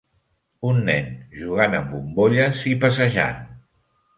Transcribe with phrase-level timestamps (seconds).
[0.69, 3.45] Un nen jugant amb bombolles i passejant.